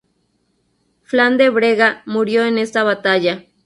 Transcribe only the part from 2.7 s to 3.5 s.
batalla.